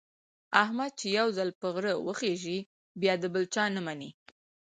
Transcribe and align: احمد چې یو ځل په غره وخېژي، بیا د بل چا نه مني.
احمد 0.63 0.91
چې 0.99 1.07
یو 1.17 1.27
ځل 1.37 1.49
په 1.59 1.67
غره 1.73 1.93
وخېژي، 2.05 2.59
بیا 3.01 3.13
د 3.19 3.25
بل 3.33 3.43
چا 3.53 3.63
نه 3.75 3.81
مني. 3.85 4.11